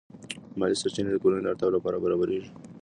مالی 0.59 0.75
سرچینې 0.81 1.11
د 1.13 1.17
کورنۍ 1.23 1.41
د 1.43 1.47
اړتیاوو 1.51 1.75
لپاره 1.75 2.01
برابرېږي. 2.03 2.49